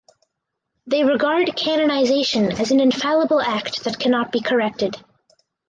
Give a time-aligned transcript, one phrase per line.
[0.87, 4.95] They regard canonization as an infallible act that cannot be corrected.